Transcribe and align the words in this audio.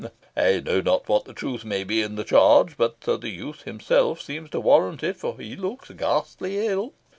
I 0.35 0.59
know 0.61 0.81
not 0.81 1.07
what 1.07 1.35
truth 1.35 1.63
may 1.63 1.83
be 1.83 2.01
in 2.01 2.15
the 2.15 2.23
charge, 2.23 2.75
but 2.75 3.01
the 3.01 3.29
youth 3.29 3.65
himself 3.65 4.19
seems 4.19 4.49
to 4.49 4.59
warrant 4.59 5.03
it, 5.03 5.15
for 5.17 5.37
he 5.37 5.55
looks 5.55 5.91
ghastly 5.91 6.65
ill. 6.65 6.93